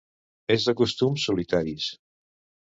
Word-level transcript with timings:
És 0.55 0.65
de 0.69 0.73
costums 0.79 1.27
solitaris. 1.29 1.91